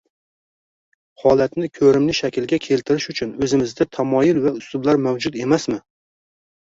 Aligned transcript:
Holatni 1.23 1.67
ko‘rimli 1.79 2.15
shaklga 2.21 2.59
keltirish 2.69 3.07
uchun 3.15 3.35
o‘zimizda 3.49 3.87
tamoyil 3.99 4.41
va 4.47 4.55
uslublar 4.63 5.01
mavjud 5.09 5.39
emasmi? 5.47 5.79